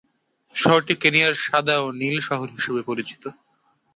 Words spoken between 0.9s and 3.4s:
কেনিয়ার সাদা ও নীল শহর হিসেবে পরিচিত।